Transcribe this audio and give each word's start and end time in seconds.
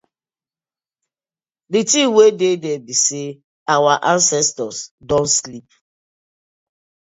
Di 1.71 1.79
tin 1.89 2.07
wey 2.15 2.31
dey 2.39 2.55
dere 2.63 2.83
bi 2.85 2.93
say 3.05 3.27
our 3.73 3.95
ancestors 4.13 4.77
don 5.09 5.25
sleep. 5.37 5.67